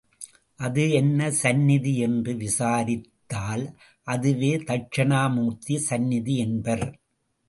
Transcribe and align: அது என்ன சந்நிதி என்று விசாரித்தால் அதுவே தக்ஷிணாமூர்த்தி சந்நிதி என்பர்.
அது 0.59 0.83
என்ன 0.91 1.31
சந்நிதி 1.31 1.97
என்று 1.97 2.33
விசாரித்தால் 2.35 3.65
அதுவே 4.07 4.51
தக்ஷிணாமூர்த்தி 4.63 5.75
சந்நிதி 5.89 6.37
என்பர். 6.37 6.85